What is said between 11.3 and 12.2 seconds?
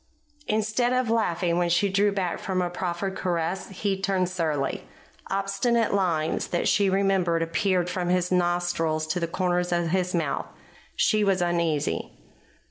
uneasy.